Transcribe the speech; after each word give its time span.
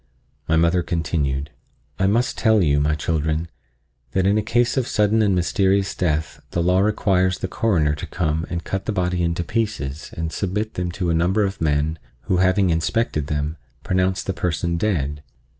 My 0.47 0.55
mother 0.55 0.81
continued: 0.81 1.51
"I 1.99 2.07
must 2.07 2.35
tell 2.35 2.63
you, 2.63 2.79
my 2.79 2.95
children, 2.95 3.49
that 4.13 4.25
in 4.25 4.35
a 4.35 4.41
case 4.41 4.75
of 4.75 4.87
sudden 4.87 5.21
and 5.21 5.35
mysterious 5.35 5.93
death 5.93 6.41
the 6.49 6.63
law 6.63 6.79
requires 6.79 7.37
the 7.37 7.47
Coroner 7.47 7.93
to 7.93 8.07
come 8.07 8.43
and 8.49 8.63
cut 8.63 8.87
the 8.87 8.91
body 8.93 9.21
into 9.21 9.43
pieces 9.43 10.09
and 10.17 10.33
submit 10.33 10.73
them 10.73 10.91
to 10.93 11.11
a 11.11 11.13
number 11.13 11.43
of 11.43 11.61
men 11.61 11.99
who, 12.21 12.37
having 12.37 12.71
inspected 12.71 13.27
them, 13.27 13.57
pronounce 13.83 14.23
the 14.23 14.33
person 14.33 14.75
dead. 14.75 15.21